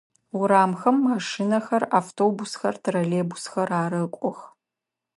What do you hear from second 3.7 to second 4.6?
арэкӏох.